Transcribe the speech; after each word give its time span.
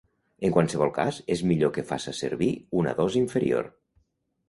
En 0.47 0.55
qualsevol 0.55 0.91
cas, 0.95 1.19
és 1.35 1.45
millor 1.53 1.73
que 1.77 1.85
faça 1.91 2.17
servir 2.23 2.51
una 2.83 2.99
dosi 3.05 3.25
inferior. 3.29 3.73